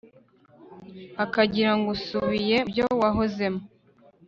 akagira 1.23 1.71
ngo 1.77 1.87
usubiye 1.95 2.57
mu 2.61 2.67
byo 2.69 2.85
wahozemo 3.01 3.61